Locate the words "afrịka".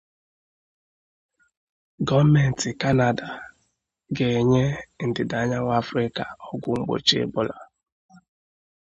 5.81-6.23